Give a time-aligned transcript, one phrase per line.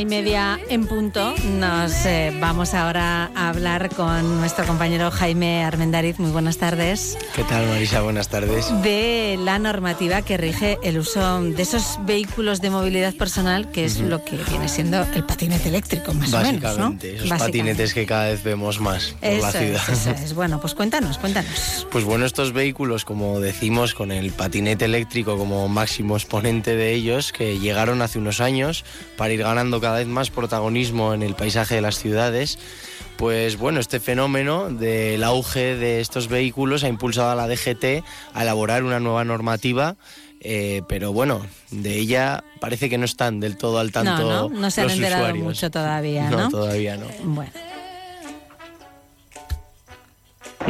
[0.00, 1.34] y media en punto.
[1.58, 6.18] Nos eh, vamos ahora a hablar con nuestro compañero Jaime Armendariz.
[6.18, 7.18] Muy buenas tardes.
[7.36, 8.00] ¿Qué tal, Marisa?
[8.00, 8.66] Buenas tardes.
[8.82, 14.00] De la normativa que rige el uso de esos vehículos de movilidad personal, que es
[14.00, 16.78] lo que viene siendo el patinete eléctrico, más o menos.
[16.78, 16.96] ¿no?
[17.02, 19.82] esos patinetes que cada vez vemos más por la ciudad.
[19.90, 20.34] eso es.
[20.34, 21.86] Bueno, pues cuéntanos, cuéntanos.
[21.92, 27.32] Pues bueno, estos vehículos, como decimos, con el patinete eléctrico como máximo exponente de ellos,
[27.32, 28.84] que llegaron hace unos años
[29.16, 32.58] para ir ganando cada vez más protagonismo en el paisaje de las ciudades,
[33.16, 38.42] pues bueno, este fenómeno del auge de estos vehículos ha impulsado a la DGT a
[38.42, 39.96] elaborar una nueva normativa
[40.42, 44.22] eh, pero bueno, de ella parece que no están del todo al tanto.
[44.22, 46.38] No, no, no se han enterado mucho todavía, ¿no?
[46.38, 47.06] No, todavía no.
[47.24, 47.50] Bueno.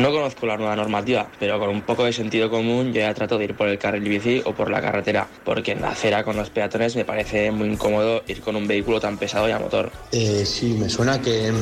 [0.00, 3.36] No conozco la nueva normativa, pero con un poco de sentido común yo ya trato
[3.36, 6.38] de ir por el carril bici o por la carretera, porque en la acera con
[6.38, 9.92] los peatones me parece muy incómodo ir con un vehículo tan pesado y a motor.
[10.12, 11.52] Eh, sí, me suena que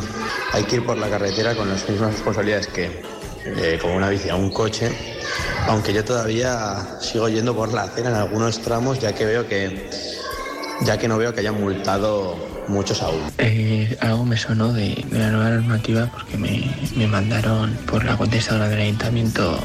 [0.53, 3.03] hay que ir por la carretera con las mismas responsabilidades que
[3.45, 4.89] eh, como una bici a un coche,
[5.67, 9.91] aunque yo todavía sigo yendo por la acera en algunos tramos, ya que veo que
[10.83, 12.37] ya que no veo que hayan multado
[12.69, 13.21] muchos aún.
[13.39, 18.69] Eh, algo me sonó de, la nueva normativa porque me, me, mandaron por la contestadora
[18.69, 19.59] del ayuntamiento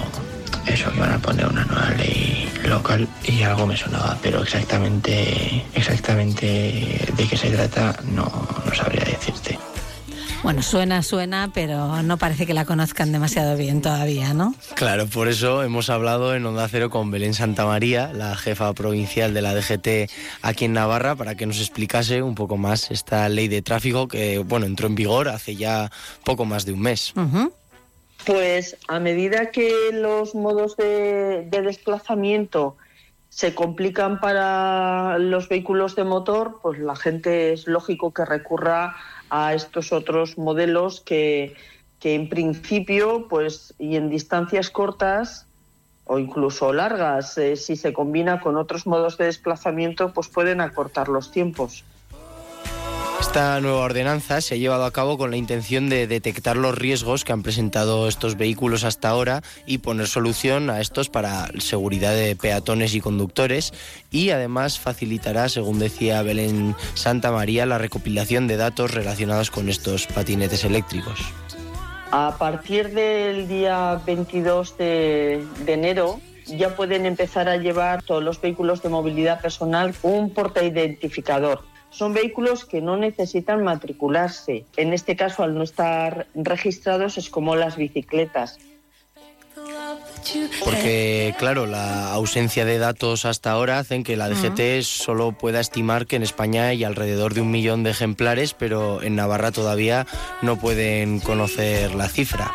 [0.68, 5.66] eso, que van a poner una nueva ley local y algo me sonaba, pero exactamente,
[5.73, 8.26] exactamente de qué se trata no,
[8.66, 9.60] no sabría decirte.
[10.44, 14.53] Bueno, suena, suena, pero no parece que la conozcan demasiado bien todavía, ¿no?
[14.75, 19.41] Claro, por eso hemos hablado en Onda Cero con Belén Santamaría, la jefa provincial de
[19.41, 23.61] la DGT aquí en Navarra, para que nos explicase un poco más esta ley de
[23.61, 25.89] tráfico que, bueno, entró en vigor hace ya
[26.26, 27.14] poco más de un mes.
[28.26, 32.76] Pues a medida que los modos de, de desplazamiento
[33.33, 38.95] se complican para los vehículos de motor, pues la gente es lógico que recurra
[39.32, 41.55] a estos otros modelos que,
[42.04, 45.48] en principio, pues, y en distancias cortas
[46.05, 51.10] o incluso largas, eh, si se combina con otros modos de desplazamiento, pues pueden acortar
[51.10, 51.83] los tiempos.
[53.33, 57.23] Esta nueva ordenanza se ha llevado a cabo con la intención de detectar los riesgos
[57.23, 62.36] que han presentado estos vehículos hasta ahora y poner solución a estos para seguridad de
[62.36, 63.73] peatones y conductores
[64.11, 70.05] y además facilitará, según decía Belén Santa María, la recopilación de datos relacionados con estos
[70.05, 71.20] patinetes eléctricos.
[72.11, 78.39] A partir del día 22 de, de enero ya pueden empezar a llevar todos los
[78.39, 84.65] vehículos de movilidad personal un portaidentificador son vehículos que no necesitan matricularse.
[84.77, 88.59] En este caso, al no estar registrados, es como las bicicletas.
[90.64, 96.08] Porque, claro, la ausencia de datos hasta ahora hacen que la DGT solo pueda estimar
[96.08, 100.05] que en España hay alrededor de un millón de ejemplares, pero en Navarra todavía
[100.42, 102.52] no pueden conocer la cifra.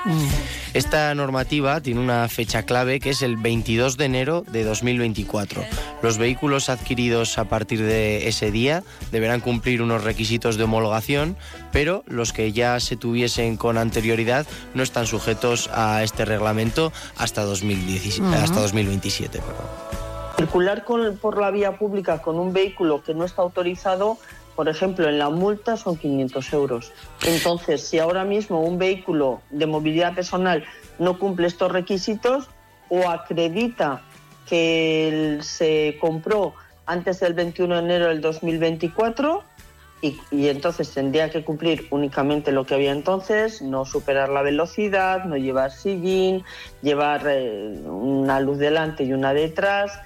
[0.74, 5.64] Esta normativa tiene una fecha clave que es el 22 de enero de 2024.
[6.02, 11.36] Los vehículos adquiridos a partir de ese día deberán cumplir unos requisitos de homologación,
[11.72, 17.44] pero los que ya se tuviesen con anterioridad no están sujetos a este reglamento hasta
[17.44, 19.40] 2017, hasta 2027.
[20.36, 24.18] Circular por la vía pública con un vehículo que no está autorizado,
[24.54, 26.92] por ejemplo, en la multa son 500 euros.
[27.26, 30.64] Entonces, si ahora mismo un vehículo de movilidad personal
[30.98, 32.48] no cumple estos requisitos
[32.88, 34.02] o acredita
[34.48, 36.54] que se compró
[36.86, 39.44] antes del 21 de enero del 2024,
[40.00, 45.36] y, entonces tendría que cumplir únicamente lo que había entonces, no superar la velocidad, no
[45.36, 46.44] llevar sillín,
[46.82, 49.98] llevar eh, una luz delante y una detrás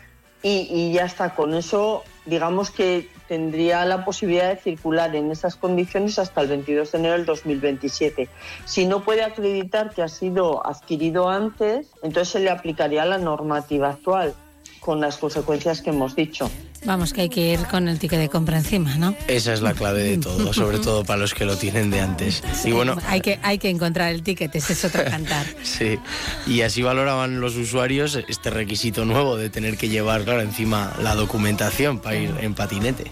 [0.43, 1.35] y, ya está.
[1.35, 6.93] Con eso, digamos que tendría la posibilidad de circular en esas condiciones hasta el 22
[6.93, 8.29] de enero del 2027.
[8.65, 13.91] Si no puede acreditar que ha sido adquirido antes, entonces se le aplicaría la normativa
[13.91, 14.35] actual
[14.81, 16.51] con las consecuencias que hemos dicho.
[16.85, 19.15] Vamos, que hay que ir con el ticket de compra encima, ¿no?
[19.29, 22.43] Esa es la clave de todo, sobre todo para los que lo tienen de antes.
[22.65, 25.47] y bueno, hay que, hay que encontrar el ticket, ese es otro cantar.
[25.63, 25.99] sí,
[26.47, 31.15] y así valoraban los usuarios este requisito nuevo de tener que llevar, claro, encima la
[31.15, 33.11] documentación para ir en patinete.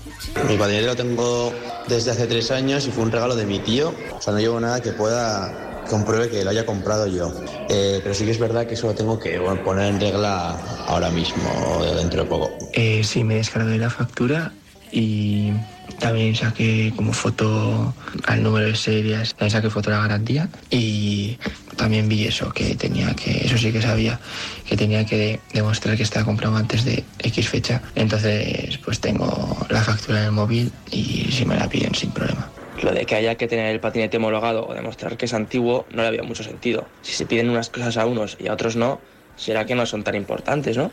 [0.48, 1.52] Mi patinete lo tengo
[1.88, 3.94] desde hace tres años y fue un regalo de mi tío.
[4.16, 7.30] O sea, no llevo nada que pueda compruebe que lo haya comprado yo.
[7.68, 10.56] Eh, pero sí que es verdad que eso lo tengo que poner en regla
[10.86, 12.56] ahora mismo, dentro de poco.
[12.72, 14.52] Eh, sí, me descargué la factura
[14.92, 15.52] y
[15.98, 17.92] también saqué como foto
[18.26, 21.36] al número de series, también saqué foto de la garantía y
[21.76, 24.18] también vi eso, que tenía que, eso sí que sabía,
[24.66, 27.82] que tenía que demostrar que estaba comprado antes de X fecha.
[27.94, 32.50] Entonces, pues tengo la factura en el móvil y si me la piden sin problema.
[32.82, 36.02] Lo de que haya que tener el patinete homologado o demostrar que es antiguo no
[36.02, 36.86] le había mucho sentido.
[37.02, 39.00] Si se piden unas cosas a unos y a otros no,
[39.36, 40.90] será que no son tan importantes, ¿no?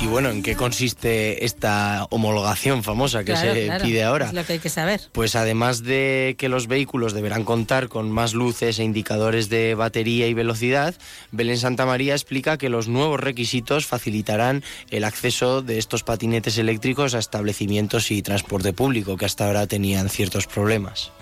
[0.00, 4.26] Y bueno, ¿en qué consiste esta homologación famosa que se pide ahora?
[4.26, 5.00] Es lo que hay que saber.
[5.12, 10.26] Pues además de que los vehículos deberán contar con más luces e indicadores de batería
[10.26, 10.94] y velocidad,
[11.30, 17.14] Belén Santa María explica que los nuevos requisitos facilitarán el acceso de estos patinetes eléctricos
[17.14, 21.12] a establecimientos y transporte público que hasta ahora tenían ciertos problemas.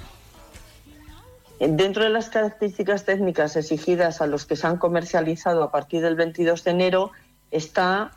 [1.61, 6.15] Dentro de las características técnicas exigidas a los que se han comercializado a partir del
[6.15, 7.11] 22 de enero
[7.51, 8.13] está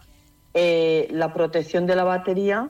[0.55, 2.69] eh, la protección de la batería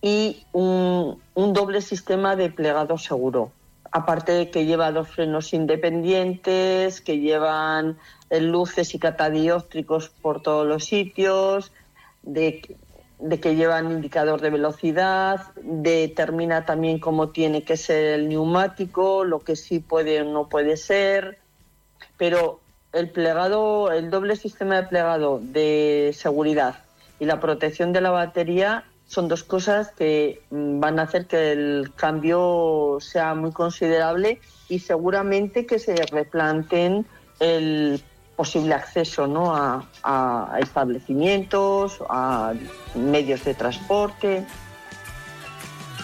[0.00, 3.52] y un, doble sistema de plegado seguro.
[3.90, 7.98] Aparte de que lleva dos frenos independientes, que llevan
[8.30, 11.72] eh, luces y catadióptricos por todos los sitios,
[12.22, 12.60] de,
[13.40, 19.56] que llevan indicador de velocidad, determina también cómo tiene que ser el neumático, lo que
[19.56, 21.38] sí puede o no puede ser,
[22.16, 22.60] pero
[22.92, 26.84] el plegado, el doble sistema de plegado de seguridad
[27.18, 31.52] y la protección de la batería son dos cosas que mm, van a hacer que
[31.52, 37.06] el cambio sea muy considerable y seguramente que se replanten
[37.40, 38.02] el
[38.36, 39.54] posible acceso ¿no?
[39.54, 42.54] a, a establecimientos, a
[42.94, 44.44] medios de transporte.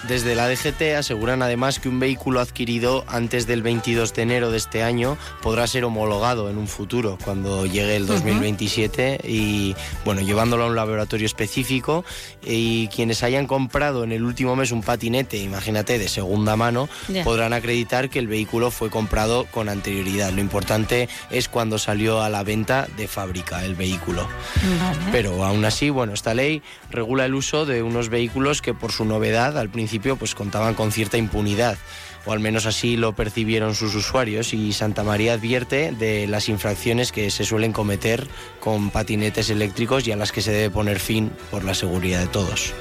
[0.08, 4.56] Desde la DGT aseguran además que un vehículo adquirido antes del 22 de enero de
[4.56, 10.64] este año podrá ser homologado en un futuro, cuando llegue el 2027 y bueno, llevándolo
[10.64, 12.05] a un laboratorio específico
[12.43, 16.88] y quienes hayan comprado en el último mes un patinete, imagínate, de segunda mano,
[17.23, 20.32] podrán acreditar que el vehículo fue comprado con anterioridad.
[20.32, 24.26] Lo importante es cuando salió a la venta de fábrica el vehículo.
[25.12, 29.05] Pero aún así, bueno, esta ley regula el uso de unos vehículos que por su
[29.05, 31.77] novedad al principio pues contaban con cierta impunidad,
[32.27, 37.13] o al menos así lo percibieron sus usuarios, y Santa María advierte de las infracciones
[37.13, 38.29] que se suelen cometer
[38.61, 42.29] con patinetes eléctricos y a las que se debe poner fin por la seguridad de
[42.29, 42.75] todos.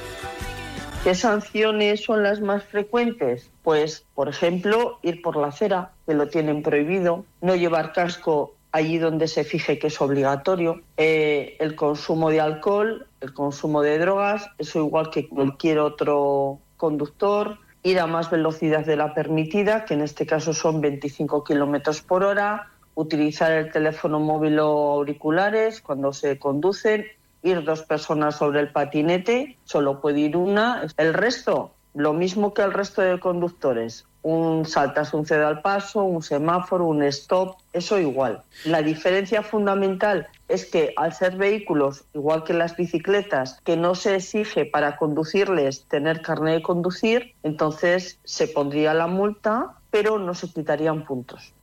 [1.04, 3.50] ¿Qué sanciones son las más frecuentes?
[3.62, 8.98] Pues, por ejemplo, ir por la acera, que lo tienen prohibido, no llevar casco allí
[8.98, 14.48] donde se fije que es obligatorio, eh, el consumo de alcohol, el consumo de drogas,
[14.58, 20.00] eso igual que cualquier otro conductor, ir a más velocidad de la permitida, que en
[20.00, 26.38] este caso son 25 kilómetros por hora, utilizar el teléfono móvil o auriculares cuando se
[26.38, 27.04] conducen,
[27.42, 30.86] ir dos personas sobre el patinete, solo puede ir una.
[30.96, 36.02] El resto, lo mismo que el resto de conductores, un saltas un cedo al paso,
[36.04, 38.42] un semáforo, un stop, eso igual.
[38.64, 44.16] La diferencia fundamental es que al ser vehículos, igual que las bicicletas, que no se
[44.16, 50.48] exige para conducirles tener carnet de conducir, entonces se pondría la multa, pero no se
[50.48, 51.54] quitarían puntos.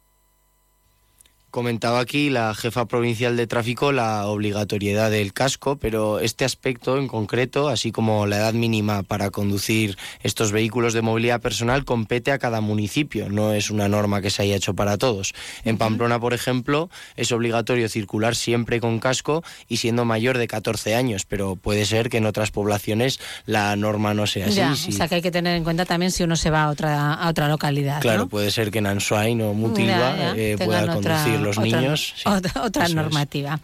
[1.57, 7.07] Comentaba aquí la jefa provincial de tráfico la obligatoriedad del casco, pero este aspecto en
[7.07, 12.37] concreto, así como la edad mínima para conducir estos vehículos de movilidad personal, compete a
[12.37, 15.33] cada municipio, no es una norma que se haya hecho para todos.
[15.66, 20.94] En Pamplona, por ejemplo, es obligatorio circular siempre con casco y siendo mayor de 14
[20.94, 24.90] años, pero puede ser que en otras poblaciones la norma no sea así.
[24.90, 27.16] O sea que hay que tener en cuenta también si uno se va a otra,
[27.16, 27.99] a otra localidad.
[27.99, 32.16] Claro, puede ser que en Ansuain o Mutilva eh, pueda conducir los niños.
[32.25, 33.59] Otra, normativa.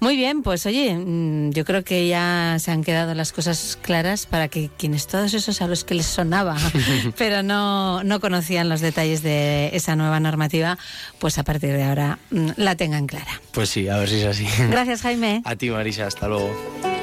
[0.00, 4.26] Muy bien, pues oye, mm, yo creo que ya se han quedado las cosas claras
[4.26, 6.56] para que quienes todos esos a los que les sonaba,
[7.18, 10.78] pero no, no conocían los detalles de esa nueva normativa,
[11.18, 13.40] pues a partir de ahora mm, la tengan clara.
[13.52, 14.46] Pues sí, a ver si es así.
[14.70, 15.42] Gracias, Jaime.
[15.44, 16.93] A ti, Marisa, hasta luego.